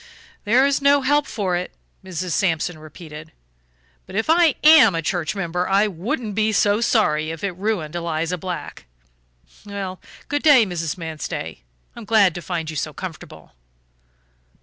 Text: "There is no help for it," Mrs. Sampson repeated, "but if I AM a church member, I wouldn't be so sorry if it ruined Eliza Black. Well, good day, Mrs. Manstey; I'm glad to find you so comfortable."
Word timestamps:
"There 0.45 0.65
is 0.65 0.81
no 0.81 1.03
help 1.03 1.27
for 1.27 1.55
it," 1.55 1.73
Mrs. 2.03 2.31
Sampson 2.31 2.79
repeated, 2.79 3.31
"but 4.07 4.15
if 4.15 4.31
I 4.31 4.55
AM 4.63 4.95
a 4.95 5.01
church 5.03 5.35
member, 5.35 5.69
I 5.69 5.85
wouldn't 5.85 6.33
be 6.33 6.51
so 6.53 6.81
sorry 6.81 7.29
if 7.29 7.43
it 7.43 7.51
ruined 7.55 7.93
Eliza 7.95 8.39
Black. 8.39 8.85
Well, 9.63 10.01
good 10.27 10.41
day, 10.41 10.65
Mrs. 10.65 10.97
Manstey; 10.97 11.61
I'm 11.95 12.05
glad 12.05 12.33
to 12.33 12.41
find 12.41 12.67
you 12.71 12.75
so 12.75 12.93
comfortable." 12.93 13.51